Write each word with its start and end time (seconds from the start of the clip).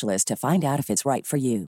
to 0.00 0.36
find 0.36 0.64
out 0.64 0.78
if 0.78 0.90
it's 0.90 1.04
right 1.04 1.26
for 1.26 1.38
you. 1.38 1.66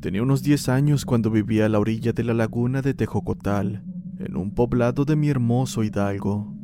Tenía 0.00 0.22
unos 0.22 0.42
10 0.42 0.68
años 0.68 1.06
cuando 1.06 1.30
vivía 1.30 1.64
a 1.64 1.68
la 1.70 1.78
orilla 1.78 2.12
de 2.12 2.24
la 2.24 2.34
laguna 2.34 2.82
de 2.82 2.92
Tejocotal, 2.92 3.82
en 4.18 4.36
un 4.36 4.50
poblado 4.50 5.06
de 5.06 5.16
mi 5.16 5.30
hermoso 5.30 5.82
Hidalgo. 5.82 6.54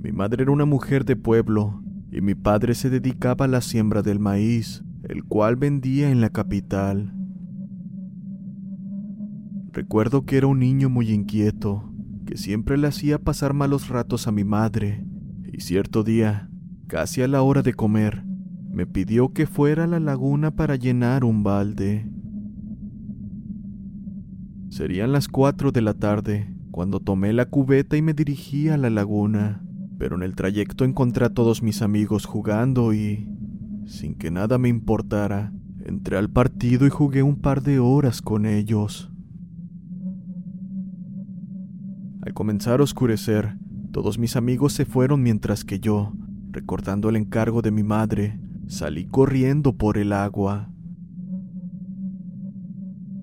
Mi 0.00 0.12
madre 0.12 0.44
era 0.44 0.52
una 0.52 0.66
mujer 0.66 1.04
de 1.04 1.16
pueblo 1.16 1.82
y 2.12 2.20
mi 2.20 2.36
padre 2.36 2.76
se 2.76 2.90
dedicaba 2.90 3.46
a 3.46 3.48
la 3.48 3.60
siembra 3.60 4.02
del 4.02 4.20
maíz, 4.20 4.84
el 5.08 5.24
cual 5.24 5.56
vendía 5.56 6.10
en 6.10 6.20
la 6.20 6.30
capital. 6.30 7.12
Recuerdo 9.72 10.24
que 10.24 10.36
era 10.36 10.46
un 10.46 10.60
niño 10.60 10.88
muy 10.88 11.10
inquieto, 11.10 11.93
que 12.24 12.36
siempre 12.36 12.76
le 12.78 12.88
hacía 12.88 13.18
pasar 13.18 13.54
malos 13.54 13.88
ratos 13.88 14.26
a 14.26 14.32
mi 14.32 14.44
madre, 14.44 15.04
y 15.52 15.60
cierto 15.60 16.02
día, 16.02 16.48
casi 16.86 17.22
a 17.22 17.28
la 17.28 17.42
hora 17.42 17.62
de 17.62 17.74
comer, 17.74 18.24
me 18.70 18.86
pidió 18.86 19.32
que 19.32 19.46
fuera 19.46 19.84
a 19.84 19.86
la 19.86 20.00
laguna 20.00 20.50
para 20.50 20.76
llenar 20.76 21.24
un 21.24 21.42
balde. 21.42 22.10
Serían 24.68 25.12
las 25.12 25.28
cuatro 25.28 25.70
de 25.70 25.80
la 25.80 25.94
tarde 25.94 26.52
cuando 26.72 26.98
tomé 26.98 27.32
la 27.32 27.46
cubeta 27.46 27.96
y 27.96 28.02
me 28.02 28.14
dirigí 28.14 28.68
a 28.68 28.76
la 28.76 28.90
laguna, 28.90 29.64
pero 29.96 30.16
en 30.16 30.24
el 30.24 30.34
trayecto 30.34 30.84
encontré 30.84 31.24
a 31.24 31.30
todos 31.32 31.62
mis 31.62 31.82
amigos 31.82 32.24
jugando 32.24 32.92
y, 32.92 33.28
sin 33.86 34.16
que 34.16 34.32
nada 34.32 34.58
me 34.58 34.68
importara, 34.68 35.52
entré 35.84 36.16
al 36.16 36.30
partido 36.30 36.84
y 36.84 36.90
jugué 36.90 37.22
un 37.22 37.36
par 37.36 37.62
de 37.62 37.78
horas 37.78 38.22
con 38.22 38.44
ellos. 38.44 39.13
Al 42.24 42.32
comenzar 42.32 42.80
a 42.80 42.84
oscurecer, 42.84 43.58
todos 43.92 44.18
mis 44.18 44.34
amigos 44.34 44.72
se 44.72 44.86
fueron 44.86 45.22
mientras 45.22 45.62
que 45.62 45.78
yo, 45.78 46.14
recordando 46.52 47.10
el 47.10 47.16
encargo 47.16 47.60
de 47.60 47.70
mi 47.70 47.82
madre, 47.82 48.40
salí 48.66 49.04
corriendo 49.04 49.74
por 49.74 49.98
el 49.98 50.10
agua. 50.10 50.70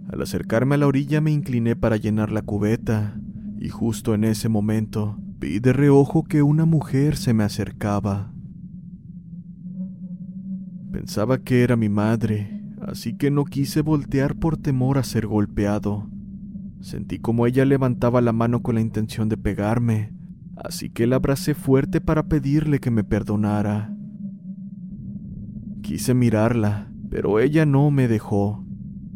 Al 0.08 0.22
acercarme 0.22 0.76
a 0.76 0.78
la 0.78 0.86
orilla 0.86 1.20
me 1.20 1.32
incliné 1.32 1.76
para 1.76 1.98
llenar 1.98 2.32
la 2.32 2.44
cubeta, 2.44 3.20
y 3.58 3.70
justo 3.70 4.14
en 4.14 4.24
ese 4.24 4.50
momento 4.50 5.18
vi 5.40 5.60
de 5.60 5.74
reojo 5.74 6.24
que 6.24 6.44
una 6.44 6.66
mujer 6.66 7.18
se 7.18 7.34
me 7.34 7.44
acercaba. 7.44 8.32
Pensaba 10.92 11.40
que 11.40 11.64
era 11.64 11.76
mi 11.76 11.90
madre, 11.90 12.62
así 12.82 13.18
que 13.18 13.32
no 13.32 13.46
quise 13.46 13.82
voltear 13.82 14.36
por 14.36 14.58
temor 14.58 15.00
a 15.00 15.04
ser 15.04 15.26
golpeado. 15.26 16.08
Sentí 16.81 17.19
como 17.19 17.46
ella 17.46 17.64
levantaba 17.64 18.22
la 18.22 18.34
mano 18.34 18.64
con 18.64 18.75
la 18.75 18.81
intención 18.81 19.30
de 19.30 19.38
pegarme, 19.38 20.14
así 20.56 20.90
que 20.90 21.06
la 21.06 21.18
abracé 21.18 21.53
fuerte 21.53 22.02
para 22.02 22.28
pedirle 22.28 22.80
que 22.80 22.90
me 22.90 23.03
perdonara. 23.03 23.96
Quise 25.84 26.16
mirarla, 26.16 26.91
pero 27.09 27.40
ella 27.40 27.68
no 27.68 27.91
me 27.91 28.08
dejó. 28.08 28.66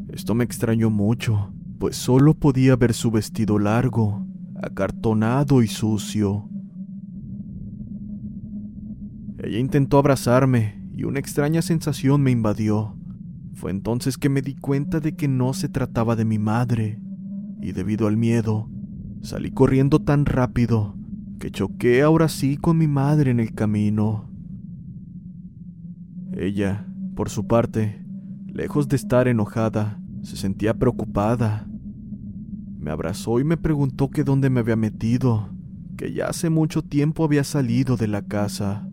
Esto 0.10 0.36
me 0.36 0.44
extrañó 0.44 0.92
mucho, 0.92 1.54
pues 1.80 1.96
solo 1.96 2.36
podía 2.36 2.76
ver 2.76 2.94
su 2.94 3.10
vestido 3.10 3.58
largo, 3.58 4.28
acartonado 4.62 5.64
y 5.64 5.68
sucio. 5.68 6.48
Ella 9.40 9.58
intentó 9.58 9.98
abrazarme 9.98 10.84
y 10.94 11.04
una 11.04 11.20
extraña 11.20 11.64
sensación 11.64 12.22
me 12.22 12.30
invadió. 12.30 12.96
Fue 13.54 13.72
entonces 13.72 14.18
que 14.18 14.30
me 14.30 14.42
di 14.42 14.56
cuenta 14.56 15.00
de 15.00 15.16
que 15.16 15.28
no 15.28 15.54
se 15.54 15.68
trataba 15.68 16.16
de 16.16 16.26
mi 16.26 16.38
madre, 16.38 17.00
y 17.66 17.72
debido 17.72 18.06
al 18.06 18.16
miedo, 18.16 18.70
salí 19.22 19.50
corriendo 19.50 20.00
tan 20.00 20.28
rápido 20.28 20.96
que 21.40 21.50
choqué 21.50 22.04
ahora 22.04 22.30
sí 22.30 22.58
con 22.58 22.78
mi 22.78 22.88
madre 22.88 23.32
en 23.32 23.40
el 23.40 23.56
camino. 23.56 24.30
Ella, 26.38 26.86
por 27.16 27.30
su 27.30 27.48
parte, 27.48 28.06
lejos 28.46 28.88
de 28.88 28.98
estar 28.98 29.28
enojada, 29.28 30.00
se 30.22 30.38
sentía 30.38 30.76
preocupada. 30.76 31.68
Me 32.78 32.92
abrazó 32.92 33.40
y 33.40 33.44
me 33.44 33.58
preguntó 33.58 34.12
que 34.12 34.24
dónde 34.24 34.52
me 34.52 34.60
había 34.60 34.76
metido, 34.76 35.50
que 35.98 36.14
ya 36.14 36.28
hace 36.28 36.52
mucho 36.52 36.84
tiempo 36.84 37.24
había 37.24 37.44
salido 37.44 37.98
de 37.98 38.08
la 38.08 38.22
casa. 38.22 38.88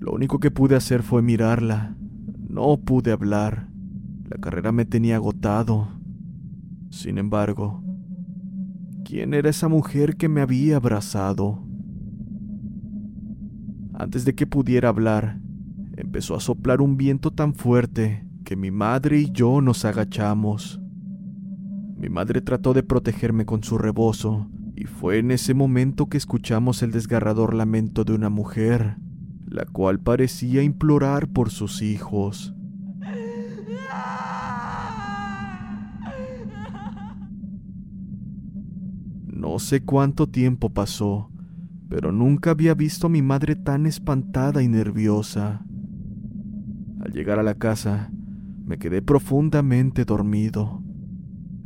Lo 0.00 0.12
único 0.12 0.40
que 0.40 0.50
pude 0.50 0.74
hacer 0.74 1.04
fue 1.04 1.22
mirarla. 1.22 1.96
No 2.48 2.76
pude 2.78 3.12
hablar. 3.12 3.68
La 4.28 4.38
carrera 4.38 4.72
me 4.72 4.84
tenía 4.84 5.14
agotado. 5.14 5.93
Sin 6.94 7.18
embargo, 7.18 7.82
¿quién 9.04 9.34
era 9.34 9.50
esa 9.50 9.66
mujer 9.66 10.16
que 10.16 10.28
me 10.28 10.40
había 10.40 10.76
abrazado? 10.76 11.60
Antes 13.92 14.24
de 14.24 14.36
que 14.36 14.46
pudiera 14.46 14.90
hablar, 14.90 15.40
empezó 15.96 16.36
a 16.36 16.40
soplar 16.40 16.80
un 16.80 16.96
viento 16.96 17.32
tan 17.32 17.52
fuerte 17.52 18.28
que 18.44 18.54
mi 18.54 18.70
madre 18.70 19.18
y 19.18 19.32
yo 19.32 19.60
nos 19.60 19.84
agachamos. 19.84 20.80
Mi 21.98 22.08
madre 22.08 22.40
trató 22.40 22.72
de 22.74 22.84
protegerme 22.84 23.44
con 23.44 23.64
su 23.64 23.76
rebozo, 23.76 24.48
y 24.76 24.84
fue 24.84 25.18
en 25.18 25.32
ese 25.32 25.52
momento 25.52 26.08
que 26.08 26.16
escuchamos 26.16 26.80
el 26.84 26.92
desgarrador 26.92 27.54
lamento 27.54 28.04
de 28.04 28.14
una 28.14 28.30
mujer, 28.30 28.98
la 29.46 29.64
cual 29.64 29.98
parecía 29.98 30.62
implorar 30.62 31.26
por 31.26 31.50
sus 31.50 31.82
hijos. 31.82 32.53
No 39.54 39.60
sé 39.60 39.84
cuánto 39.84 40.26
tiempo 40.26 40.70
pasó, 40.70 41.30
pero 41.88 42.10
nunca 42.10 42.50
había 42.50 42.74
visto 42.74 43.06
a 43.06 43.10
mi 43.10 43.22
madre 43.22 43.54
tan 43.54 43.86
espantada 43.86 44.64
y 44.64 44.68
nerviosa. 44.68 45.64
Al 46.98 47.12
llegar 47.12 47.38
a 47.38 47.44
la 47.44 47.54
casa, 47.54 48.10
me 48.66 48.78
quedé 48.78 49.00
profundamente 49.00 50.04
dormido. 50.04 50.82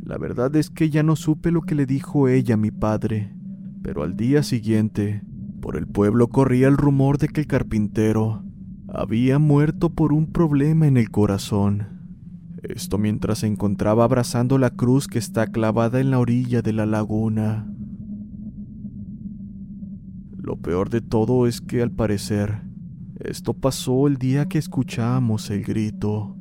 La 0.03 0.19
verdad 0.19 0.55
es 0.55 0.69
que 0.69 0.91
ya 0.91 1.01
no 1.01 1.15
supe 1.15 1.49
lo 1.49 1.63
que 1.63 1.73
le 1.73 1.87
dijo 1.87 2.27
ella 2.27 2.53
a 2.53 2.57
mi 2.57 2.69
padre, 2.69 3.33
pero 3.81 4.03
al 4.03 4.15
día 4.15 4.43
siguiente, 4.43 5.23
por 5.59 5.75
el 5.75 5.87
pueblo 5.87 6.27
corría 6.27 6.67
el 6.67 6.77
rumor 6.77 7.17
de 7.17 7.29
que 7.29 7.41
el 7.41 7.47
carpintero 7.47 8.43
había 8.87 9.39
muerto 9.39 9.89
por 9.89 10.13
un 10.13 10.27
problema 10.27 10.85
en 10.85 10.95
el 10.95 11.09
corazón. 11.09 11.87
Esto 12.61 12.99
mientras 12.99 13.39
se 13.39 13.47
encontraba 13.47 14.03
abrazando 14.03 14.59
la 14.59 14.69
cruz 14.69 15.07
que 15.07 15.17
está 15.17 15.47
clavada 15.47 15.99
en 15.99 16.11
la 16.11 16.19
orilla 16.19 16.61
de 16.61 16.73
la 16.73 16.85
laguna. 16.85 17.67
Lo 20.49 20.55
peor 20.55 20.89
de 20.89 20.99
todo 20.99 21.45
es 21.45 21.61
que 21.61 21.83
al 21.83 21.91
parecer, 21.91 22.63
esto 23.19 23.53
pasó 23.53 24.07
el 24.07 24.17
día 24.17 24.47
que 24.47 24.57
escuchamos 24.57 25.51
el 25.51 25.63
grito. 25.63 26.35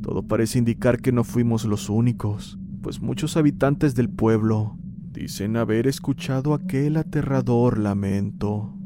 Todo 0.00 0.22
parece 0.22 0.58
indicar 0.58 1.02
que 1.02 1.12
no 1.12 1.22
fuimos 1.22 1.66
los 1.66 1.90
únicos, 1.90 2.58
pues 2.80 3.02
muchos 3.02 3.36
habitantes 3.36 3.94
del 3.94 4.08
pueblo 4.08 4.78
dicen 5.12 5.58
haber 5.58 5.88
escuchado 5.88 6.54
aquel 6.54 6.96
aterrador 6.96 7.78
lamento. 7.78 8.79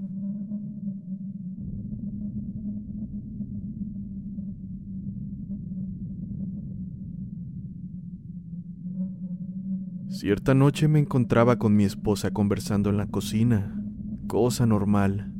Cierta 10.14 10.54
noche 10.54 10.86
me 10.86 11.00
encontraba 11.00 11.58
con 11.58 11.74
mi 11.74 11.82
esposa 11.82 12.30
conversando 12.30 12.88
en 12.88 12.98
la 12.98 13.08
cocina, 13.08 13.76
cosa 14.28 14.64
normal. 14.64 15.32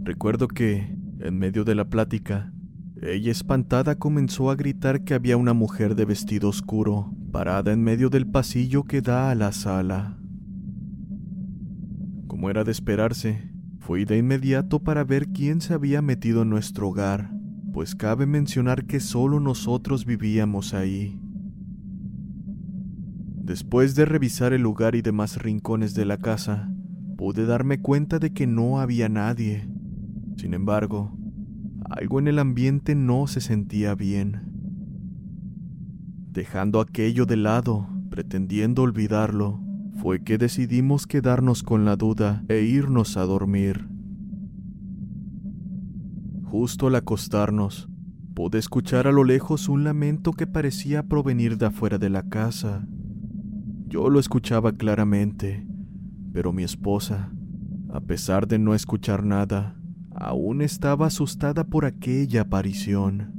Recuerdo 0.00 0.48
que, 0.48 0.98
en 1.20 1.38
medio 1.38 1.62
de 1.62 1.76
la 1.76 1.88
plática, 1.88 2.52
ella 3.00 3.30
espantada 3.30 3.94
comenzó 3.94 4.50
a 4.50 4.56
gritar 4.56 5.04
que 5.04 5.14
había 5.14 5.36
una 5.36 5.52
mujer 5.52 5.94
de 5.94 6.04
vestido 6.04 6.48
oscuro 6.48 7.14
parada 7.30 7.72
en 7.72 7.80
medio 7.84 8.10
del 8.10 8.26
pasillo 8.26 8.82
que 8.82 9.02
da 9.02 9.30
a 9.30 9.36
la 9.36 9.52
sala. 9.52 10.18
Como 12.26 12.50
era 12.50 12.64
de 12.64 12.72
esperarse, 12.72 13.52
fui 13.78 14.04
de 14.04 14.18
inmediato 14.18 14.82
para 14.82 15.04
ver 15.04 15.28
quién 15.28 15.60
se 15.60 15.74
había 15.74 16.02
metido 16.02 16.42
en 16.42 16.50
nuestro 16.50 16.88
hogar, 16.88 17.30
pues 17.72 17.94
cabe 17.94 18.26
mencionar 18.26 18.84
que 18.86 18.98
solo 18.98 19.38
nosotros 19.38 20.04
vivíamos 20.04 20.74
ahí. 20.74 21.20
Después 23.44 23.94
de 23.94 24.06
revisar 24.06 24.54
el 24.54 24.62
lugar 24.62 24.94
y 24.94 25.02
demás 25.02 25.36
rincones 25.36 25.92
de 25.92 26.06
la 26.06 26.16
casa, 26.16 26.72
pude 27.18 27.44
darme 27.44 27.78
cuenta 27.78 28.18
de 28.18 28.32
que 28.32 28.46
no 28.46 28.80
había 28.80 29.10
nadie. 29.10 29.68
Sin 30.38 30.54
embargo, 30.54 31.14
algo 31.90 32.20
en 32.20 32.28
el 32.28 32.38
ambiente 32.38 32.94
no 32.94 33.26
se 33.26 33.42
sentía 33.42 33.94
bien. 33.94 34.50
Dejando 36.32 36.80
aquello 36.80 37.26
de 37.26 37.36
lado, 37.36 37.86
pretendiendo 38.08 38.80
olvidarlo, 38.80 39.60
fue 40.00 40.24
que 40.24 40.38
decidimos 40.38 41.06
quedarnos 41.06 41.62
con 41.62 41.84
la 41.84 41.96
duda 41.96 42.42
e 42.48 42.62
irnos 42.62 43.18
a 43.18 43.24
dormir. 43.24 43.86
Justo 46.44 46.86
al 46.86 46.94
acostarnos, 46.94 47.90
pude 48.34 48.58
escuchar 48.58 49.06
a 49.06 49.12
lo 49.12 49.22
lejos 49.22 49.68
un 49.68 49.84
lamento 49.84 50.32
que 50.32 50.46
parecía 50.46 51.02
provenir 51.02 51.58
de 51.58 51.66
afuera 51.66 51.98
de 51.98 52.08
la 52.08 52.22
casa. 52.22 52.86
Yo 53.94 54.10
lo 54.10 54.18
escuchaba 54.18 54.72
claramente, 54.72 55.64
pero 56.32 56.52
mi 56.52 56.64
esposa, 56.64 57.30
a 57.92 58.00
pesar 58.00 58.48
de 58.48 58.58
no 58.58 58.74
escuchar 58.74 59.24
nada, 59.24 59.76
aún 60.16 60.62
estaba 60.62 61.06
asustada 61.06 61.62
por 61.62 61.84
aquella 61.84 62.40
aparición. 62.40 63.30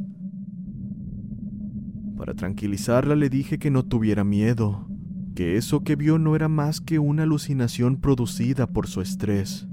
Para 2.15 2.35
tranquilizarla 2.35 3.17
le 3.17 3.29
dije 3.29 3.59
que 3.59 3.69
no 3.69 3.83
tuviera 3.83 4.23
miedo, 4.23 4.87
que 5.35 5.57
eso 5.57 5.83
que 5.83 5.97
vio 5.97 6.19
no 6.19 6.37
era 6.37 6.47
más 6.47 6.79
que 6.79 6.99
una 6.99 7.23
alucinación 7.23 7.97
producida 7.97 8.65
por 8.65 8.87
su 8.87 9.01
estrés. 9.01 9.67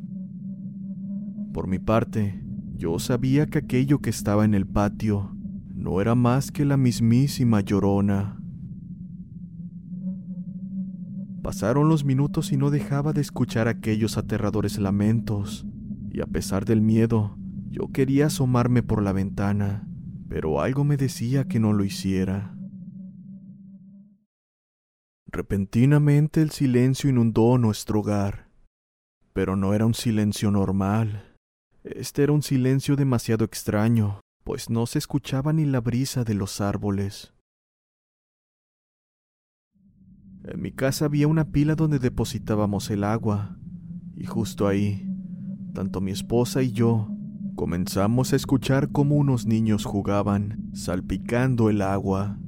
Por 1.52 1.68
mi 1.68 1.78
parte, 1.78 2.44
yo 2.74 2.98
sabía 2.98 3.46
que 3.46 3.58
aquello 3.58 4.00
que 4.00 4.10
estaba 4.10 4.44
en 4.44 4.52
el 4.52 4.66
patio 4.66 5.30
no 5.76 6.00
era 6.00 6.16
más 6.16 6.50
que 6.50 6.64
la 6.64 6.76
mismísima 6.76 7.60
llorona. 7.60 8.41
Pasaron 11.42 11.88
los 11.88 12.04
minutos 12.04 12.52
y 12.52 12.56
no 12.56 12.70
dejaba 12.70 13.12
de 13.12 13.20
escuchar 13.20 13.66
aquellos 13.66 14.16
aterradores 14.16 14.78
lamentos, 14.78 15.66
y 16.10 16.20
a 16.20 16.26
pesar 16.26 16.64
del 16.64 16.80
miedo, 16.80 17.36
yo 17.68 17.88
quería 17.92 18.26
asomarme 18.26 18.82
por 18.82 19.02
la 19.02 19.12
ventana, 19.12 19.88
pero 20.28 20.60
algo 20.60 20.84
me 20.84 20.96
decía 20.96 21.48
que 21.48 21.58
no 21.58 21.72
lo 21.72 21.84
hiciera. 21.84 22.56
Repentinamente 25.26 26.42
el 26.42 26.50
silencio 26.50 27.10
inundó 27.10 27.58
nuestro 27.58 28.00
hogar, 28.00 28.48
pero 29.32 29.56
no 29.56 29.74
era 29.74 29.84
un 29.84 29.94
silencio 29.94 30.50
normal. 30.50 31.34
Este 31.82 32.22
era 32.22 32.32
un 32.32 32.42
silencio 32.42 32.94
demasiado 32.94 33.44
extraño, 33.44 34.20
pues 34.44 34.70
no 34.70 34.86
se 34.86 34.98
escuchaba 34.98 35.52
ni 35.52 35.64
la 35.64 35.80
brisa 35.80 36.22
de 36.22 36.34
los 36.34 36.60
árboles. 36.60 37.32
En 40.44 40.60
mi 40.60 40.72
casa 40.72 41.04
había 41.04 41.28
una 41.28 41.52
pila 41.52 41.76
donde 41.76 42.00
depositábamos 42.00 42.90
el 42.90 43.04
agua, 43.04 43.58
y 44.16 44.24
justo 44.24 44.66
ahí, 44.66 45.08
tanto 45.72 46.00
mi 46.00 46.10
esposa 46.10 46.62
y 46.62 46.72
yo 46.72 47.08
comenzamos 47.54 48.32
a 48.32 48.36
escuchar 48.36 48.90
cómo 48.90 49.14
unos 49.14 49.46
niños 49.46 49.84
jugaban, 49.84 50.70
salpicando 50.72 51.70
el 51.70 51.80
agua. 51.80 52.38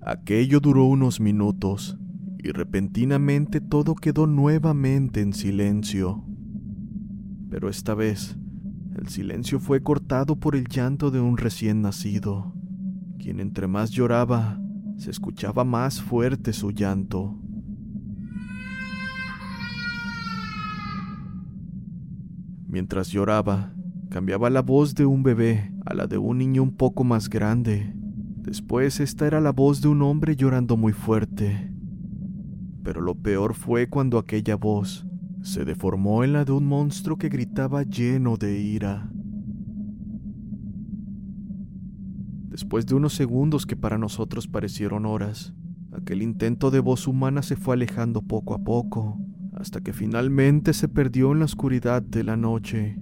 Aquello 0.00 0.60
duró 0.60 0.84
unos 0.84 1.20
minutos, 1.20 1.98
y 2.38 2.50
repentinamente 2.50 3.60
todo 3.60 3.96
quedó 3.96 4.28
nuevamente 4.28 5.22
en 5.22 5.32
silencio. 5.32 6.24
Pero 7.50 7.68
esta 7.68 7.94
vez, 7.94 8.36
el 8.96 9.08
silencio 9.08 9.58
fue 9.58 9.82
cortado 9.82 10.36
por 10.36 10.54
el 10.54 10.68
llanto 10.68 11.10
de 11.10 11.20
un 11.20 11.36
recién 11.36 11.82
nacido, 11.82 12.54
quien 13.18 13.40
entre 13.40 13.66
más 13.66 13.90
lloraba, 13.90 14.61
se 14.96 15.10
escuchaba 15.10 15.64
más 15.64 16.00
fuerte 16.00 16.52
su 16.52 16.70
llanto. 16.70 17.36
Mientras 22.68 23.08
lloraba, 23.08 23.74
cambiaba 24.08 24.48
la 24.48 24.62
voz 24.62 24.94
de 24.94 25.04
un 25.04 25.22
bebé 25.22 25.72
a 25.84 25.94
la 25.94 26.06
de 26.06 26.18
un 26.18 26.38
niño 26.38 26.62
un 26.62 26.76
poco 26.76 27.04
más 27.04 27.28
grande. 27.28 27.92
Después 27.94 29.00
esta 29.00 29.26
era 29.26 29.40
la 29.40 29.52
voz 29.52 29.82
de 29.82 29.88
un 29.88 30.02
hombre 30.02 30.36
llorando 30.36 30.76
muy 30.76 30.92
fuerte. 30.92 31.70
Pero 32.82 33.00
lo 33.00 33.14
peor 33.14 33.54
fue 33.54 33.88
cuando 33.88 34.18
aquella 34.18 34.56
voz 34.56 35.06
se 35.42 35.64
deformó 35.64 36.24
en 36.24 36.32
la 36.32 36.44
de 36.44 36.52
un 36.52 36.66
monstruo 36.66 37.18
que 37.18 37.28
gritaba 37.28 37.82
lleno 37.82 38.36
de 38.36 38.60
ira. 38.60 39.10
Después 42.52 42.84
de 42.84 42.94
unos 42.94 43.14
segundos 43.14 43.64
que 43.64 43.76
para 43.76 43.96
nosotros 43.96 44.46
parecieron 44.46 45.06
horas, 45.06 45.54
aquel 45.90 46.20
intento 46.20 46.70
de 46.70 46.80
voz 46.80 47.08
humana 47.08 47.40
se 47.40 47.56
fue 47.56 47.76
alejando 47.76 48.20
poco 48.20 48.52
a 48.52 48.58
poco, 48.58 49.18
hasta 49.54 49.80
que 49.80 49.94
finalmente 49.94 50.74
se 50.74 50.86
perdió 50.86 51.32
en 51.32 51.38
la 51.38 51.46
oscuridad 51.46 52.02
de 52.02 52.24
la 52.24 52.36
noche. 52.36 52.98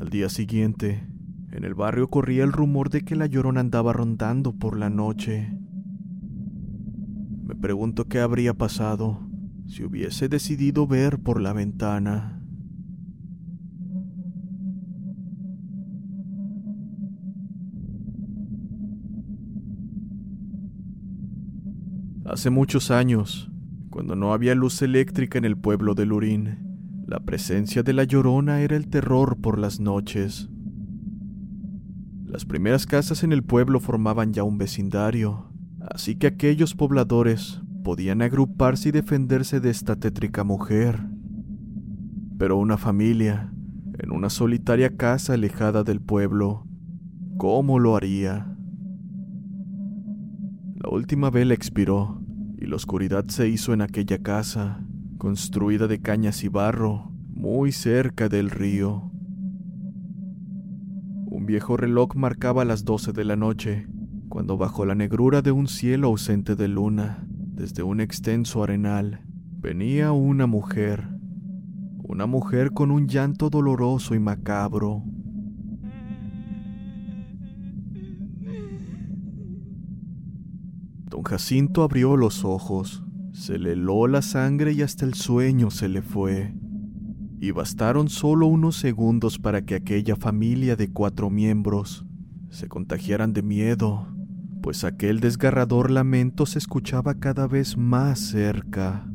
Al 0.00 0.10
día 0.10 0.28
siguiente, 0.30 1.06
en 1.52 1.62
el 1.62 1.74
barrio 1.74 2.10
corría 2.10 2.42
el 2.42 2.52
rumor 2.52 2.90
de 2.90 3.02
que 3.02 3.14
la 3.14 3.26
llorona 3.26 3.60
andaba 3.60 3.92
rondando 3.92 4.56
por 4.56 4.76
la 4.76 4.90
noche. 4.90 5.56
Me 7.44 7.54
pregunto 7.54 8.06
qué 8.06 8.18
habría 8.18 8.52
pasado 8.54 9.20
si 9.68 9.84
hubiese 9.84 10.28
decidido 10.28 10.88
ver 10.88 11.20
por 11.20 11.40
la 11.40 11.52
ventana. 11.52 12.37
Hace 22.28 22.50
muchos 22.50 22.90
años, 22.90 23.50
cuando 23.88 24.14
no 24.14 24.34
había 24.34 24.54
luz 24.54 24.82
eléctrica 24.82 25.38
en 25.38 25.46
el 25.46 25.56
pueblo 25.56 25.94
de 25.94 26.04
Lurín, 26.04 26.58
la 27.06 27.20
presencia 27.20 27.82
de 27.82 27.94
la 27.94 28.04
llorona 28.04 28.60
era 28.60 28.76
el 28.76 28.88
terror 28.88 29.38
por 29.40 29.58
las 29.58 29.80
noches. 29.80 30.50
Las 32.26 32.44
primeras 32.44 32.84
casas 32.84 33.22
en 33.22 33.32
el 33.32 33.42
pueblo 33.42 33.80
formaban 33.80 34.34
ya 34.34 34.42
un 34.42 34.58
vecindario, 34.58 35.50
así 35.90 36.16
que 36.16 36.26
aquellos 36.26 36.74
pobladores 36.74 37.62
podían 37.82 38.20
agruparse 38.20 38.90
y 38.90 38.92
defenderse 38.92 39.60
de 39.60 39.70
esta 39.70 39.96
tétrica 39.96 40.44
mujer. 40.44 41.00
Pero 42.36 42.58
una 42.58 42.76
familia, 42.76 43.54
en 43.98 44.12
una 44.12 44.28
solitaria 44.28 44.98
casa 44.98 45.32
alejada 45.32 45.82
del 45.82 46.02
pueblo, 46.02 46.66
¿cómo 47.38 47.78
lo 47.78 47.96
haría? 47.96 48.54
La 50.76 50.90
última 50.90 51.30
vela 51.30 51.54
expiró 51.54 52.17
y 52.60 52.66
la 52.66 52.76
oscuridad 52.76 53.26
se 53.28 53.48
hizo 53.48 53.72
en 53.72 53.82
aquella 53.82 54.18
casa, 54.18 54.84
construida 55.16 55.86
de 55.86 56.00
cañas 56.00 56.42
y 56.42 56.48
barro, 56.48 57.12
muy 57.28 57.70
cerca 57.70 58.28
del 58.28 58.50
río. 58.50 59.12
Un 61.26 61.46
viejo 61.46 61.76
reloj 61.76 62.16
marcaba 62.16 62.64
las 62.64 62.84
doce 62.84 63.12
de 63.12 63.24
la 63.24 63.36
noche, 63.36 63.86
cuando 64.28 64.56
bajo 64.56 64.84
la 64.84 64.96
negrura 64.96 65.40
de 65.40 65.52
un 65.52 65.68
cielo 65.68 66.08
ausente 66.08 66.56
de 66.56 66.66
luna, 66.66 67.24
desde 67.28 67.84
un 67.84 68.00
extenso 68.00 68.64
arenal, 68.64 69.20
venía 69.60 70.10
una 70.10 70.46
mujer, 70.46 71.08
una 72.02 72.26
mujer 72.26 72.72
con 72.72 72.90
un 72.90 73.06
llanto 73.06 73.50
doloroso 73.50 74.16
y 74.16 74.18
macabro. 74.18 75.04
Don 81.18 81.24
Jacinto 81.24 81.82
abrió 81.82 82.16
los 82.16 82.44
ojos, 82.44 83.02
se 83.32 83.58
le 83.58 83.72
heló 83.72 84.06
la 84.06 84.22
sangre 84.22 84.70
y 84.70 84.82
hasta 84.82 85.04
el 85.04 85.14
sueño 85.14 85.72
se 85.72 85.88
le 85.88 86.00
fue. 86.00 86.54
Y 87.40 87.50
bastaron 87.50 88.08
solo 88.08 88.46
unos 88.46 88.76
segundos 88.76 89.40
para 89.40 89.62
que 89.62 89.74
aquella 89.74 90.14
familia 90.14 90.76
de 90.76 90.92
cuatro 90.92 91.28
miembros 91.28 92.06
se 92.50 92.68
contagiaran 92.68 93.32
de 93.32 93.42
miedo, 93.42 94.06
pues 94.62 94.84
aquel 94.84 95.18
desgarrador 95.18 95.90
lamento 95.90 96.46
se 96.46 96.60
escuchaba 96.60 97.14
cada 97.14 97.48
vez 97.48 97.76
más 97.76 98.20
cerca. 98.20 99.10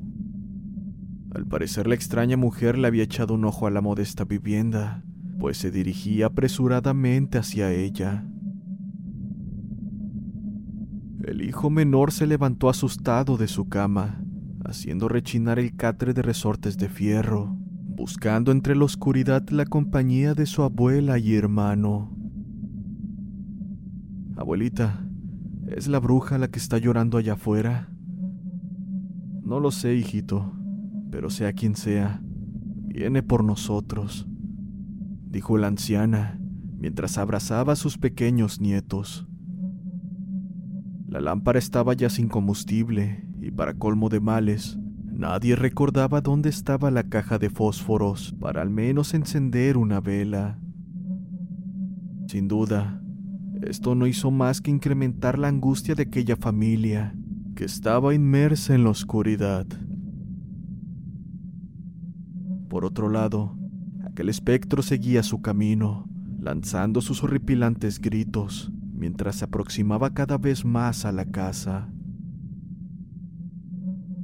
Al 1.34 1.48
parecer 1.48 1.88
la 1.88 1.96
extraña 1.96 2.36
mujer 2.36 2.78
le 2.78 2.88
había 2.88 3.04
echado 3.04 3.34
un 3.34 3.46
ojo 3.46 3.66
a 3.66 3.72
la 3.72 3.80
modesta 3.80 4.26
vivienda, 4.26 5.06
pues 5.40 5.56
se 5.56 5.72
dirigía 5.72 6.26
apresuradamente 6.26 7.38
hacia 7.38 7.72
ella. 7.72 8.26
El 11.24 11.42
hijo 11.42 11.70
menor 11.70 12.12
se 12.12 12.28
levantó 12.28 12.68
asustado 12.68 13.38
de 13.38 13.48
su 13.48 13.70
cama, 13.70 14.22
haciendo 14.66 15.08
rechinar 15.08 15.58
el 15.58 15.74
catre 15.74 16.14
de 16.14 16.22
resortes 16.22 16.78
de 16.78 16.90
fierro, 16.90 17.56
buscando 17.96 18.52
entre 18.52 18.76
la 18.76 18.84
oscuridad 18.84 19.48
la 19.50 19.66
compañía 19.66 20.34
de 20.34 20.46
su 20.46 20.64
abuela 20.64 21.18
y 21.18 21.36
hermano. 21.36 22.14
Abuelita, 24.36 25.08
¿es 25.68 25.88
la 25.88 26.00
bruja 26.00 26.38
la 26.38 26.50
que 26.50 26.60
está 26.60 26.78
llorando 26.78 27.18
allá 27.18 27.34
afuera? 27.34 27.90
No 29.44 29.62
lo 29.62 29.72
sé, 29.72 29.96
hijito, 29.96 30.52
pero 31.10 31.30
sea 31.30 31.54
quien 31.54 31.78
sea, 31.78 32.22
viene 32.88 33.24
por 33.24 33.46
nosotros, 33.46 34.28
dijo 35.30 35.58
la 35.58 35.68
anciana 35.68 36.38
mientras 36.78 37.18
abrazaba 37.18 37.74
a 37.74 37.78
sus 37.78 37.98
pequeños 37.98 38.60
nietos. 38.60 39.26
La 41.14 41.22
lámpara 41.22 41.60
estaba 41.60 41.94
ya 41.94 42.10
sin 42.10 42.28
combustible 42.28 43.24
y 43.40 43.52
para 43.52 43.76
colmo 43.76 44.10
de 44.10 44.20
males, 44.20 44.80
nadie 45.12 45.56
recordaba 45.56 46.22
dónde 46.22 46.50
estaba 46.50 46.90
la 46.90 47.04
caja 47.04 47.38
de 47.38 47.52
fósforos 47.52 48.34
para 48.40 48.64
al 48.64 48.72
menos 48.72 49.14
encender 49.14 49.78
una 49.78 50.02
vela. 50.02 50.58
Sin 52.26 52.48
duda, 52.48 53.00
esto 53.62 53.94
no 53.94 54.08
hizo 54.08 54.32
más 54.32 54.60
que 54.60 54.72
incrementar 54.72 55.38
la 55.38 55.50
angustia 55.50 55.94
de 55.94 56.02
aquella 56.02 56.36
familia 56.36 57.16
que 57.56 57.66
estaba 57.66 58.16
inmersa 58.16 58.74
en 58.74 58.84
la 58.84 58.90
oscuridad. 58.90 59.68
Por 62.70 62.86
otro 62.86 63.08
lado, 63.08 63.56
aquel 64.04 64.30
espectro 64.30 64.82
seguía 64.82 65.22
su 65.22 65.44
camino, 65.44 66.10
lanzando 66.40 67.02
sus 67.02 67.24
horripilantes 67.24 68.02
gritos, 68.02 68.72
mientras 69.04 69.36
se 69.36 69.44
aproximaba 69.44 70.14
cada 70.14 70.38
vez 70.38 70.64
más 70.64 71.04
a 71.04 71.12
la 71.12 71.26
casa. 71.26 71.90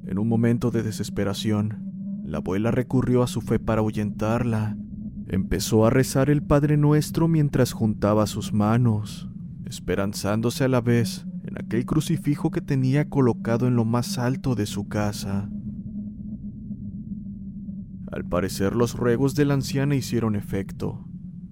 En 0.06 0.18
un 0.18 0.30
momento 0.30 0.72
de 0.72 0.84
desesperación, 0.84 2.22
la 2.24 2.38
abuela 2.38 2.72
recurrió 2.72 3.22
a 3.22 3.28
su 3.28 3.42
fe 3.42 3.60
para 3.60 3.82
ahuyentarla. 3.82 4.78
Empezó 5.28 5.86
a 5.86 5.90
rezar 5.90 6.30
el 6.30 6.42
Padre 6.44 6.78
Nuestro 6.78 7.28
mientras 7.28 7.74
juntaba 7.74 8.26
sus 8.26 8.54
manos, 8.54 9.30
esperanzándose 9.66 10.64
a 10.64 10.70
la 10.70 10.80
vez 10.80 11.26
en 11.44 11.60
aquel 11.60 11.86
crucifijo 11.86 12.50
que 12.50 12.62
tenía 12.62 13.10
colocado 13.10 13.68
en 13.68 13.76
lo 13.76 13.84
más 13.84 14.18
alto 14.18 14.56
de 14.56 14.66
su 14.66 14.88
casa. 14.88 15.50
Al 18.10 18.24
parecer 18.24 18.78
los 18.78 18.96
ruegos 18.96 19.36
de 19.36 19.44
la 19.44 19.56
anciana 19.56 19.96
hicieron 19.96 20.38
efecto, 20.38 21.06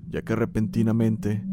ya 0.07 0.21
que 0.21 0.33
repentinamente 0.33 1.43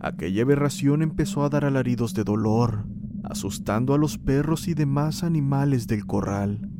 Aquella 0.00 0.42
aberración 0.42 1.02
empezó 1.02 1.44
a 1.44 1.50
dar 1.50 1.66
alaridos 1.66 2.14
de 2.14 2.24
dolor, 2.24 2.86
asustando 3.22 3.92
a 3.92 3.98
los 3.98 4.16
perros 4.16 4.66
y 4.66 4.72
demás 4.72 5.22
animales 5.22 5.86
del 5.86 6.06
corral. 6.06 6.70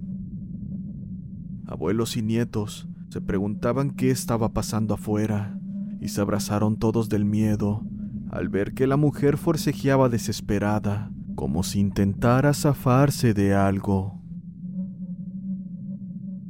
Abuelos 1.67 2.17
y 2.17 2.23
nietos 2.23 2.89
se 3.11 3.21
preguntaban 3.21 3.91
qué 3.91 4.11
estaba 4.11 4.55
pasando 4.55 4.95
afuera 4.95 5.61
y 6.01 6.09
se 6.09 6.23
abrazaron 6.23 6.79
todos 6.79 7.11
del 7.11 7.27
miedo 7.27 7.85
al 8.31 8.49
ver 8.49 8.75
que 8.75 8.87
la 8.87 8.97
mujer 8.97 9.37
forcejeaba 9.37 10.09
desesperada, 10.09 11.13
como 11.35 11.63
si 11.63 11.81
intentara 11.81 12.55
zafarse 12.55 13.35
de 13.35 13.55
algo. 13.55 14.23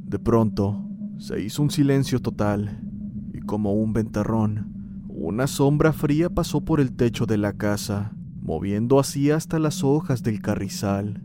De 0.05 0.19
pronto, 0.19 0.87
se 1.17 1.41
hizo 1.41 1.63
un 1.63 1.71
silencio 1.71 2.19
total 2.21 2.81
y 3.33 3.39
como 3.39 3.73
un 3.73 3.93
ventarrón, 3.93 4.80
una 5.23 5.45
sombra 5.45 5.93
fría 5.93 6.31
pasó 6.31 6.61
por 6.61 6.79
el 6.79 6.93
techo 6.93 7.27
de 7.27 7.37
la 7.37 7.53
casa, 7.53 8.11
moviendo 8.41 8.99
así 8.99 9.29
hasta 9.29 9.59
las 9.59 9.83
hojas 9.83 10.23
del 10.23 10.41
carrizal. 10.41 11.21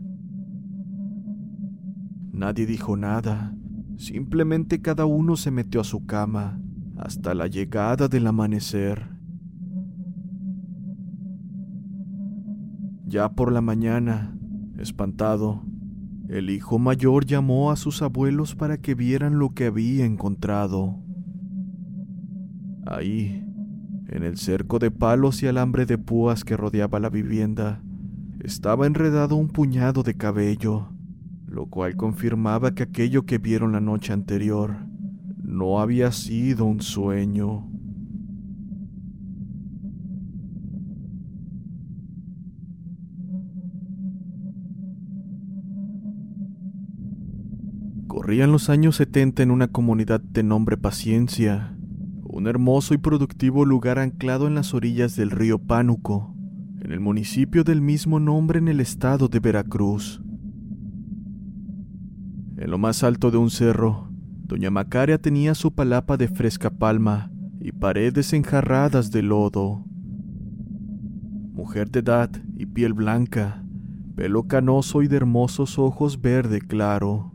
Nadie 2.31 2.67
dijo 2.67 2.95
nada, 2.95 3.55
simplemente 3.97 4.83
cada 4.83 5.05
uno 5.05 5.35
se 5.35 5.49
metió 5.49 5.81
a 5.81 5.83
su 5.83 6.05
cama 6.05 6.61
hasta 6.95 7.33
la 7.33 7.47
llegada 7.47 8.07
del 8.07 8.27
amanecer. 8.27 9.09
Ya 13.07 13.29
por 13.29 13.51
la 13.51 13.61
mañana, 13.61 14.37
espantado, 14.77 15.63
el 16.29 16.51
hijo 16.51 16.77
mayor 16.77 17.25
llamó 17.25 17.71
a 17.71 17.75
sus 17.75 18.03
abuelos 18.03 18.53
para 18.53 18.77
que 18.77 18.93
vieran 18.93 19.39
lo 19.39 19.55
que 19.55 19.65
había 19.65 20.05
encontrado. 20.05 20.99
Ahí, 22.85 23.46
en 24.09 24.23
el 24.23 24.37
cerco 24.37 24.79
de 24.79 24.91
palos 24.91 25.43
y 25.43 25.47
alambre 25.47 25.85
de 25.85 25.97
púas 25.97 26.43
que 26.43 26.57
rodeaba 26.57 26.99
la 26.99 27.09
vivienda, 27.09 27.81
estaba 28.39 28.87
enredado 28.87 29.35
un 29.35 29.49
puñado 29.49 30.03
de 30.03 30.15
cabello, 30.15 30.89
lo 31.45 31.65
cual 31.67 31.95
confirmaba 31.95 32.73
que 32.73 32.83
aquello 32.83 33.25
que 33.25 33.37
vieron 33.37 33.73
la 33.73 33.81
noche 33.81 34.13
anterior 34.13 34.75
no 35.43 35.79
había 35.79 36.11
sido 36.11 36.65
un 36.65 36.81
sueño. 36.81 37.69
Corrían 48.07 48.51
los 48.51 48.69
años 48.69 48.97
70 48.97 49.43
en 49.43 49.51
una 49.51 49.67
comunidad 49.69 50.19
de 50.19 50.43
nombre 50.43 50.75
Paciencia, 50.75 51.76
un 52.29 52.47
hermoso 52.47 52.93
y 52.93 52.97
productivo 52.97 53.65
lugar 53.65 53.99
anclado 53.99 54.47
en 54.47 54.55
las 54.55 54.73
orillas 54.73 55.15
del 55.15 55.31
río 55.31 55.59
Pánuco, 55.59 56.35
en 56.81 56.91
el 56.91 56.99
municipio 56.99 57.63
del 57.63 57.81
mismo 57.81 58.19
nombre 58.19 58.59
en 58.59 58.67
el 58.67 58.79
estado 58.79 59.27
de 59.27 59.39
Veracruz. 59.39 60.21
En 62.57 62.69
lo 62.69 62.77
más 62.77 63.03
alto 63.03 63.31
de 63.31 63.37
un 63.37 63.49
cerro, 63.49 64.09
doña 64.43 64.69
Macaria 64.69 65.17
tenía 65.17 65.55
su 65.55 65.73
palapa 65.73 66.17
de 66.17 66.27
fresca 66.27 66.69
palma 66.69 67.31
y 67.59 67.71
paredes 67.71 68.33
enjarradas 68.33 69.11
de 69.11 69.21
lodo. 69.21 69.85
Mujer 71.53 71.89
de 71.89 71.99
edad 71.99 72.29
y 72.55 72.65
piel 72.65 72.93
blanca, 72.93 73.63
pelo 74.15 74.47
canoso 74.47 75.01
y 75.01 75.07
de 75.07 75.17
hermosos 75.17 75.79
ojos 75.79 76.21
verde 76.21 76.59
claro. 76.59 77.33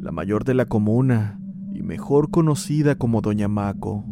La 0.00 0.12
mayor 0.12 0.44
de 0.44 0.54
la 0.54 0.66
comuna, 0.66 1.40
y 1.74 1.82
mejor 1.82 2.30
conocida 2.30 2.94
como 2.94 3.20
Doña 3.20 3.48
Maco. 3.48 4.04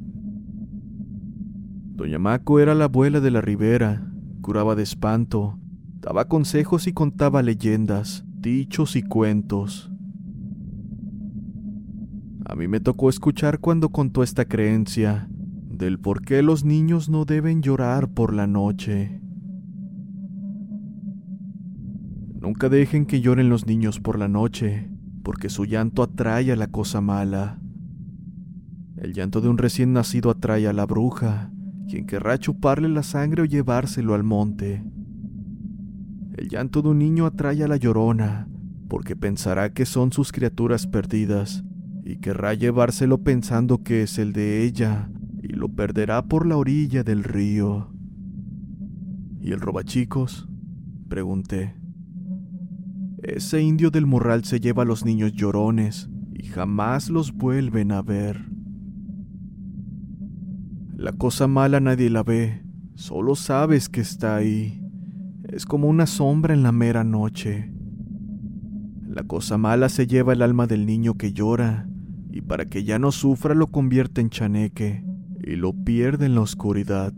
Doña 1.95 2.19
Maco 2.19 2.59
era 2.59 2.75
la 2.75 2.85
abuela 2.85 3.21
de 3.21 3.31
la 3.31 3.41
ribera, 3.41 4.13
curaba 4.43 4.75
de 4.75 4.83
espanto, 4.83 5.59
daba 6.01 6.27
consejos 6.27 6.89
y 6.89 6.93
contaba 6.93 7.41
leyendas, 7.41 8.25
dichos 8.41 8.97
y 8.97 9.03
cuentos. 9.03 9.93
A 12.45 12.57
mí 12.57 12.67
me 12.67 12.81
tocó 12.81 13.09
escuchar 13.09 13.61
cuando 13.61 13.91
contó 13.91 14.25
esta 14.25 14.45
creencia 14.45 15.29
del 15.71 16.01
por 16.01 16.23
qué 16.23 16.43
los 16.43 16.65
niños 16.65 17.09
no 17.09 17.25
deben 17.25 17.63
llorar 17.63 18.11
por 18.11 18.35
la 18.35 18.49
noche. 18.49 19.21
Nunca 22.41 22.69
dejen 22.69 23.07
que 23.07 23.21
lloren 23.21 23.49
los 23.49 23.67
niños 23.67 24.01
por 24.01 24.19
la 24.19 24.27
noche, 24.27 24.92
porque 25.23 25.49
su 25.49 25.65
llanto 25.65 26.03
atrae 26.03 26.53
a 26.53 26.57
la 26.57 26.69
cosa 26.69 27.01
mala. 27.01 27.61
El 28.97 29.15
llanto 29.15 29.41
de 29.41 29.49
un 29.49 29.59
recién 29.59 29.93
nacido 29.93 30.31
atrae 30.31 30.69
a 30.69 30.73
la 30.73 30.87
bruja, 30.87 31.51
quien 31.89 32.07
querrá 32.07 32.39
chuparle 32.39 32.89
la 32.89 33.03
sangre 33.03 33.43
o 33.43 33.45
llevárselo 33.45 34.15
al 34.15 34.23
monte. 34.23 34.85
El 36.37 36.49
llanto 36.49 36.83
de 36.83 36.89
un 36.89 36.99
niño 36.99 37.27
atrae 37.27 37.63
a 37.63 37.69
la 37.69 37.77
llorona, 37.77 38.49
porque 38.89 39.17
pensará 39.17 39.73
que 39.73 39.87
son 39.87 40.13
sus 40.13 40.33
criaturas 40.33 40.87
perdidas 40.87 41.65
y 42.05 42.17
querrá 42.17 42.55
llevárselo 42.55 43.23
pensando 43.23 43.83
que 43.83 44.03
es 44.03 44.19
el 44.19 44.33
de 44.33 44.65
ella 44.65 45.11
y 45.43 45.49
lo 45.49 45.69
perderá 45.69 46.23
por 46.27 46.47
la 46.47 46.57
orilla 46.57 47.03
del 47.03 47.25
río. 47.25 47.93
¿Y 49.41 49.53
el 49.53 49.61
robachicos? 49.61 50.49
Pregunté. 51.09 51.82
Ese 53.23 53.63
indio 53.63 53.93
del 53.93 54.05
morral 54.05 54.43
se 54.43 54.59
lleva 54.59 54.83
a 54.83 54.87
los 54.87 55.05
niños 55.05 55.33
llorones 55.33 56.11
y 56.35 56.43
jamás 56.47 57.09
los 57.09 57.33
vuelven 57.33 57.93
a 57.93 58.03
ver. 58.03 58.51
La 60.97 61.13
cosa 61.13 61.47
mala 61.47 61.79
nadie 61.79 62.11
la 62.11 62.25
ve, 62.25 62.65
solo 62.95 63.37
sabes 63.37 63.89
que 63.89 64.01
está 64.01 64.35
ahí. 64.35 64.83
Es 65.45 65.67
como 65.67 65.87
una 65.87 66.07
sombra 66.07 66.53
en 66.53 66.65
la 66.65 66.73
mera 66.73 67.05
noche. 67.05 67.73
La 69.09 69.23
cosa 69.23 69.57
mala 69.57 69.89
se 69.89 70.09
lleva 70.09 70.33
el 70.33 70.43
alma 70.43 70.67
del 70.67 70.85
niño 70.85 71.15
que 71.15 71.33
llora 71.33 71.89
y 72.33 72.41
para 72.41 72.65
que 72.65 72.83
ya 72.83 72.99
no 72.99 73.13
sufra 73.13 73.55
lo 73.55 73.69
convierte 73.69 74.21
en 74.21 74.31
chaneque 74.31 75.05
y 75.45 75.55
lo 75.55 75.73
pierde 75.73 76.27
en 76.27 76.35
la 76.35 76.41
oscuridad. 76.41 77.13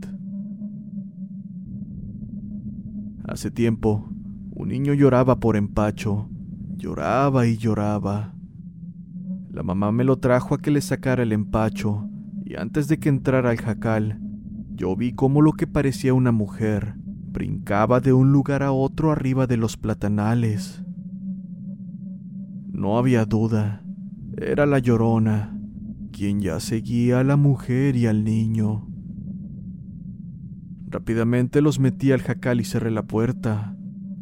Hace 3.26 3.50
tiempo, 3.50 4.13
un 4.54 4.68
niño 4.68 4.94
lloraba 4.94 5.40
por 5.40 5.56
empacho, 5.56 6.28
lloraba 6.76 7.46
y 7.46 7.56
lloraba. 7.56 8.34
La 9.50 9.62
mamá 9.62 9.92
me 9.92 10.04
lo 10.04 10.18
trajo 10.18 10.54
a 10.54 10.58
que 10.58 10.70
le 10.70 10.80
sacara 10.80 11.22
el 11.24 11.32
empacho, 11.32 12.08
y 12.44 12.54
antes 12.56 12.88
de 12.88 12.98
que 12.98 13.08
entrara 13.08 13.50
al 13.50 13.56
jacal, 13.56 14.20
yo 14.74 14.94
vi 14.96 15.12
cómo 15.12 15.42
lo 15.42 15.52
que 15.52 15.66
parecía 15.66 16.14
una 16.14 16.32
mujer 16.32 16.94
brincaba 17.34 18.00
de 18.00 18.12
un 18.12 18.30
lugar 18.30 18.62
a 18.62 18.70
otro 18.70 19.10
arriba 19.10 19.48
de 19.48 19.56
los 19.56 19.76
platanales. 19.76 20.84
No 22.70 22.96
había 22.96 23.24
duda, 23.24 23.82
era 24.36 24.66
la 24.66 24.78
llorona, 24.78 25.58
quien 26.12 26.40
ya 26.40 26.60
seguía 26.60 27.18
a 27.18 27.24
la 27.24 27.36
mujer 27.36 27.96
y 27.96 28.06
al 28.06 28.22
niño. 28.22 28.88
Rápidamente 30.86 31.60
los 31.60 31.80
metí 31.80 32.12
al 32.12 32.22
jacal 32.22 32.60
y 32.60 32.64
cerré 32.64 32.92
la 32.92 33.02
puerta, 33.02 33.73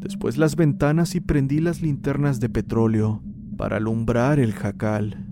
después 0.02 0.36
las 0.36 0.56
ventanas 0.56 1.14
y 1.14 1.20
prendí 1.20 1.60
las 1.60 1.80
linternas 1.80 2.40
de 2.40 2.48
petróleo 2.48 3.22
para 3.56 3.76
alumbrar 3.76 4.40
el 4.40 4.52
jacal. 4.52 5.26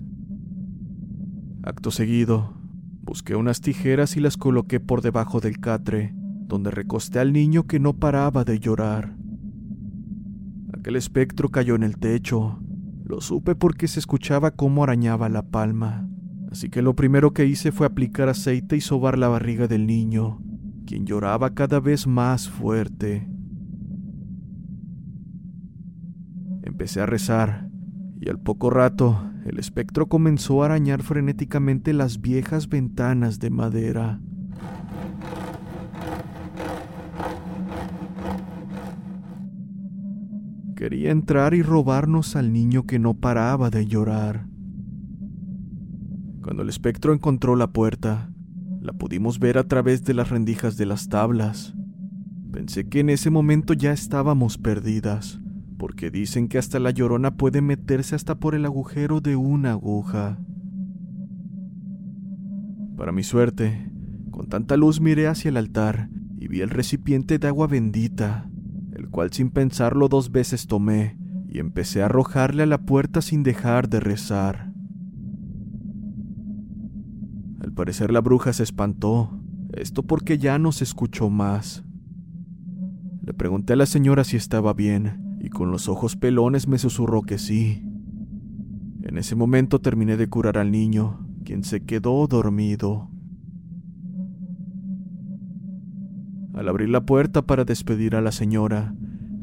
Acto 1.62 1.90
seguido, 1.90 2.54
busqué 3.02 3.34
unas 3.34 3.60
tijeras 3.60 4.16
y 4.16 4.20
las 4.20 4.36
coloqué 4.36 4.80
por 4.80 5.02
debajo 5.02 5.40
del 5.40 5.58
catre, 5.58 6.14
donde 6.46 6.70
recosté 6.70 7.18
al 7.18 7.32
niño 7.32 7.66
que 7.66 7.80
no 7.80 7.94
paraba 7.94 8.44
de 8.44 8.60
llorar. 8.60 9.16
Aquel 10.72 10.96
espectro 10.96 11.50
cayó 11.50 11.74
en 11.74 11.82
el 11.82 11.98
techo. 11.98 12.60
Lo 13.04 13.20
supe 13.20 13.54
porque 13.54 13.88
se 13.88 13.98
escuchaba 13.98 14.52
cómo 14.52 14.84
arañaba 14.84 15.28
la 15.28 15.42
palma. 15.42 16.08
Así 16.50 16.70
que 16.70 16.82
lo 16.82 16.96
primero 16.96 17.32
que 17.32 17.44
hice 17.46 17.70
fue 17.72 17.86
aplicar 17.86 18.28
aceite 18.28 18.76
y 18.76 18.80
sobar 18.80 19.18
la 19.18 19.28
barriga 19.28 19.68
del 19.68 19.86
niño, 19.86 20.40
quien 20.86 21.06
lloraba 21.06 21.54
cada 21.54 21.80
vez 21.80 22.06
más 22.06 22.48
fuerte. 22.48 23.29
Empecé 26.80 27.02
a 27.02 27.04
rezar, 27.04 27.68
y 28.22 28.30
al 28.30 28.38
poco 28.38 28.70
rato 28.70 29.30
el 29.44 29.58
espectro 29.58 30.08
comenzó 30.08 30.62
a 30.62 30.64
arañar 30.64 31.02
frenéticamente 31.02 31.92
las 31.92 32.22
viejas 32.22 32.70
ventanas 32.70 33.38
de 33.38 33.50
madera. 33.50 34.18
Quería 40.74 41.11
entrar 41.11 41.52
y 41.52 41.61
robarnos 41.61 42.35
al 42.35 42.50
niño 42.50 42.87
que 42.87 42.98
no 42.98 43.12
paraba 43.12 43.68
de 43.68 43.85
llorar. 43.85 44.46
Cuando 46.42 46.62
el 46.62 46.70
espectro 46.70 47.12
encontró 47.12 47.57
la 47.57 47.74
puerta, 47.74 48.33
la 48.81 48.94
pudimos 48.94 49.38
ver 49.38 49.59
a 49.59 49.64
través 49.64 50.02
de 50.05 50.14
las 50.14 50.31
rendijas 50.31 50.78
de 50.78 50.87
las 50.87 51.11
tablas. 51.11 51.74
Pensé 52.50 52.88
que 52.88 53.00
en 53.00 53.11
ese 53.11 53.28
momento 53.28 53.74
ya 53.74 53.92
estábamos 53.92 54.57
perdidas, 54.57 55.39
porque 55.81 56.11
dicen 56.11 56.49
que 56.49 56.59
hasta 56.59 56.79
la 56.79 56.90
llorona 56.90 57.38
puede 57.38 57.62
meterse 57.62 58.14
hasta 58.14 58.38
por 58.38 58.55
el 58.55 58.66
agujero 58.66 59.23
de 59.23 59.35
una 59.35 59.71
aguja. 59.71 60.38
Para 62.99 63.12
mi 63.12 63.23
suerte, 63.23 63.90
con 64.31 64.51
tanta 64.51 64.77
luz 64.77 65.01
miré 65.01 65.27
hacia 65.27 65.49
el 65.49 65.57
altar 65.57 66.11
y 66.37 66.49
vi 66.49 66.61
el 66.61 66.69
recipiente 66.69 67.38
de 67.38 67.49
agua 67.49 67.66
bendita, 67.66 68.51
el 68.93 69.09
cual 69.09 69.33
sin 69.33 69.49
pensarlo 69.49 70.09
dos 70.09 70.31
veces 70.31 70.66
tomé 70.66 71.19
y 71.49 71.61
empecé 71.61 72.03
a 72.03 72.07
arrojarle 72.07 72.64
a 72.64 72.66
la 72.66 72.83
puerta 72.83 73.23
sin 73.23 73.43
dejar 73.43 73.88
de 73.88 74.01
rezar. 74.01 74.75
Al 77.59 77.73
parecer 77.73 78.12
la 78.12 78.21
bruja 78.21 78.53
se 78.53 78.64
espantó, 78.64 79.31
esto 79.73 80.03
porque 80.03 80.37
ya 80.37 80.59
no 80.59 80.73
se 80.73 80.85
escuchó 80.85 81.31
más. 81.31 81.85
Le 83.23 83.33
pregunté 83.33 83.73
a 83.73 83.77
la 83.77 83.87
señora 83.87 84.25
si 84.25 84.37
estaba 84.37 84.75
bien, 84.75 85.30
y 85.40 85.48
con 85.48 85.70
los 85.70 85.88
ojos 85.88 86.16
pelones 86.16 86.68
me 86.68 86.79
susurró 86.79 87.22
que 87.22 87.38
sí. 87.38 87.83
En 89.03 89.16
ese 89.16 89.35
momento 89.35 89.81
terminé 89.81 90.18
de 90.18 90.29
curar 90.29 90.59
al 90.59 90.70
niño, 90.70 91.26
quien 91.44 91.64
se 91.64 91.81
quedó 91.85 92.26
dormido. 92.26 93.11
Al 96.53 96.68
abrir 96.68 96.90
la 96.90 97.07
puerta 97.07 97.42
para 97.42 97.64
despedir 97.64 98.14
a 98.14 98.20
la 98.20 98.33
señora, 98.33 98.94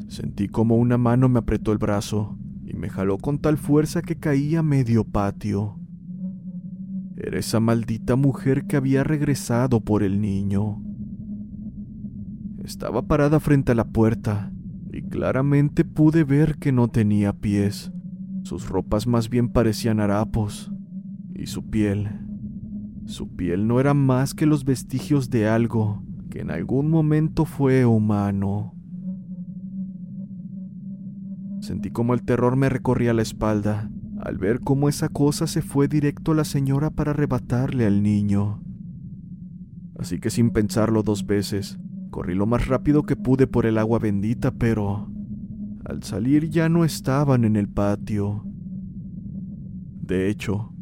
sentí 0.06 0.46
como 0.46 0.76
una 0.76 0.98
mano 0.98 1.28
me 1.28 1.40
apretó 1.40 1.72
el 1.72 1.78
brazo 1.78 2.38
y 2.64 2.74
me 2.74 2.88
jaló 2.88 3.18
con 3.18 3.38
tal 3.38 3.58
fuerza 3.58 4.00
que 4.00 4.16
caí 4.16 4.54
a 4.54 4.62
medio 4.62 5.02
patio. 5.02 5.80
Era 7.16 7.40
esa 7.40 7.58
maldita 7.58 8.14
mujer 8.14 8.68
que 8.68 8.76
había 8.76 9.02
regresado 9.02 9.80
por 9.80 10.04
el 10.04 10.20
niño. 10.20 10.80
Estaba 12.62 13.02
parada 13.02 13.40
frente 13.40 13.72
a 13.72 13.74
la 13.74 13.88
puerta 13.88 14.52
y 14.98 15.02
claramente 15.02 15.84
pude 15.84 16.24
ver 16.24 16.56
que 16.58 16.72
no 16.72 16.88
tenía 16.88 17.32
pies. 17.32 17.92
Sus 18.42 18.68
ropas 18.68 19.06
más 19.06 19.28
bien 19.28 19.48
parecían 19.48 20.00
harapos. 20.00 20.72
Y 21.36 21.46
su 21.46 21.70
piel. 21.70 22.08
Su 23.06 23.28
piel 23.36 23.68
no 23.68 23.78
era 23.78 23.94
más 23.94 24.34
que 24.34 24.44
los 24.44 24.64
vestigios 24.64 25.30
de 25.30 25.48
algo 25.48 26.02
que 26.30 26.40
en 26.40 26.50
algún 26.50 26.90
momento 26.90 27.44
fue 27.44 27.86
humano. 27.86 28.74
Sentí 31.60 31.90
como 31.90 32.12
el 32.12 32.24
terror 32.24 32.56
me 32.56 32.68
recorría 32.68 33.14
la 33.14 33.22
espalda 33.22 33.90
al 34.20 34.36
ver 34.36 34.60
cómo 34.60 34.88
esa 34.88 35.08
cosa 35.08 35.46
se 35.46 35.62
fue 35.62 35.86
directo 35.86 36.32
a 36.32 36.34
la 36.34 36.44
señora 36.44 36.90
para 36.90 37.12
arrebatarle 37.12 37.86
al 37.86 38.02
niño. 38.02 38.64
Así 39.96 40.18
que 40.18 40.30
sin 40.30 40.50
pensarlo 40.50 41.04
dos 41.04 41.24
veces, 41.24 41.78
corrí 42.18 42.34
lo 42.34 42.46
más 42.46 42.66
rápido 42.66 43.04
que 43.04 43.14
pude 43.14 43.46
por 43.46 43.64
el 43.64 43.78
agua 43.78 44.00
bendita, 44.00 44.50
pero 44.50 45.08
al 45.84 46.02
salir 46.02 46.50
ya 46.50 46.68
no 46.68 46.84
estaban 46.84 47.44
en 47.44 47.54
el 47.54 47.68
patio. 47.68 48.44
De 50.02 50.28
hecho, 50.28 50.72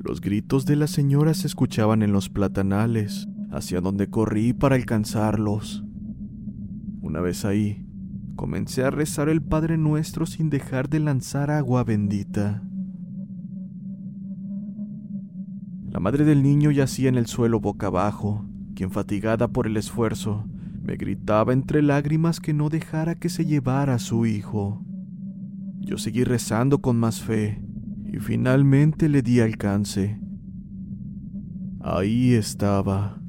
los 0.00 0.20
gritos 0.20 0.66
de 0.66 0.74
la 0.74 0.88
señora 0.88 1.32
se 1.34 1.46
escuchaban 1.46 2.02
en 2.02 2.10
los 2.10 2.28
platanales, 2.28 3.28
hacia 3.52 3.80
donde 3.80 4.10
corrí 4.10 4.52
para 4.52 4.74
alcanzarlos. 4.74 5.84
Una 7.00 7.20
vez 7.20 7.44
ahí, 7.44 7.86
comencé 8.34 8.82
a 8.82 8.90
rezar 8.90 9.28
el 9.28 9.42
Padre 9.42 9.78
Nuestro 9.78 10.26
sin 10.26 10.50
dejar 10.50 10.88
de 10.88 10.98
lanzar 10.98 11.52
agua 11.52 11.84
bendita. 11.84 12.64
La 15.88 16.00
madre 16.00 16.24
del 16.24 16.42
niño 16.42 16.72
yacía 16.72 17.08
en 17.08 17.16
el 17.16 17.26
suelo 17.26 17.60
boca 17.60 17.86
abajo, 17.86 18.44
quien 18.74 18.90
fatigada 18.90 19.46
por 19.46 19.68
el 19.68 19.76
esfuerzo, 19.76 20.46
me 20.82 20.96
gritaba 20.96 21.52
entre 21.52 21.82
lágrimas 21.82 22.40
que 22.40 22.54
no 22.54 22.68
dejara 22.68 23.14
que 23.14 23.28
se 23.28 23.44
llevara 23.44 23.94
a 23.94 23.98
su 23.98 24.26
hijo. 24.26 24.84
Yo 25.78 25.98
seguí 25.98 26.24
rezando 26.24 26.80
con 26.80 26.98
más 26.98 27.20
fe 27.20 27.62
y 28.06 28.18
finalmente 28.18 29.08
le 29.08 29.22
di 29.22 29.40
alcance. 29.40 30.20
Ahí 31.80 32.34
estaba. 32.34 33.20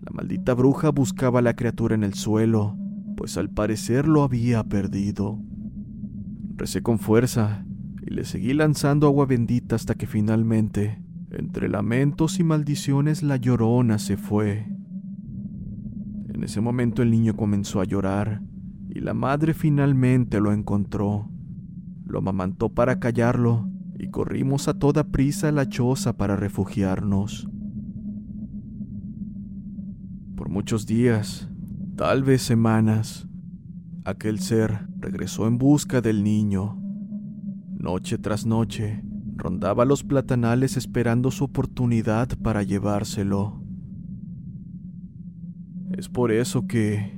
La 0.00 0.10
maldita 0.12 0.54
bruja 0.54 0.90
buscaba 0.90 1.38
a 1.38 1.42
la 1.42 1.54
criatura 1.54 1.94
en 1.94 2.04
el 2.04 2.14
suelo, 2.14 2.76
pues 3.16 3.36
al 3.36 3.50
parecer 3.50 4.08
lo 4.08 4.22
había 4.22 4.64
perdido. 4.64 5.38
Recé 6.56 6.82
con 6.82 6.98
fuerza 6.98 7.64
y 8.02 8.12
le 8.12 8.24
seguí 8.24 8.52
lanzando 8.52 9.06
agua 9.06 9.26
bendita 9.26 9.76
hasta 9.76 9.94
que 9.94 10.06
finalmente 10.06 11.02
entre 11.30 11.68
lamentos 11.68 12.38
y 12.38 12.44
maldiciones 12.44 13.22
la 13.22 13.36
llorona 13.36 13.98
se 13.98 14.16
fue. 14.16 14.71
En 16.42 16.46
ese 16.46 16.60
momento 16.60 17.02
el 17.02 17.12
niño 17.12 17.36
comenzó 17.36 17.80
a 17.80 17.84
llorar 17.84 18.42
y 18.88 18.98
la 18.98 19.14
madre 19.14 19.54
finalmente 19.54 20.40
lo 20.40 20.52
encontró. 20.52 21.30
Lo 22.04 22.18
amamantó 22.18 22.68
para 22.68 22.98
callarlo 22.98 23.70
y 23.96 24.08
corrimos 24.08 24.66
a 24.66 24.74
toda 24.74 25.04
prisa 25.04 25.50
a 25.50 25.52
la 25.52 25.68
choza 25.68 26.16
para 26.16 26.34
refugiarnos. 26.34 27.48
Por 30.34 30.48
muchos 30.48 30.84
días, 30.84 31.48
tal 31.94 32.24
vez 32.24 32.42
semanas, 32.42 33.28
Aquel 34.04 34.40
ser 34.40 34.88
regresó 34.98 35.46
en 35.46 35.58
busca 35.58 36.00
del 36.00 36.24
niño. 36.24 36.76
Noche 37.72 38.18
tras 38.18 38.46
noche, 38.46 39.04
rondaba 39.36 39.84
los 39.84 40.02
platanales 40.02 40.76
esperando 40.76 41.30
su 41.30 41.44
oportunidad 41.44 42.36
para 42.42 42.64
llevárselo. 42.64 43.61
Es 46.02 46.08
por 46.08 46.32
eso 46.32 46.66
que 46.66 47.16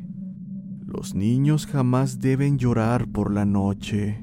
los 0.85 1.15
niños 1.15 1.67
jamás 1.67 2.21
deben 2.21 2.59
llorar 2.59 3.09
por 3.09 3.33
la 3.33 3.47
noche. 3.47 4.23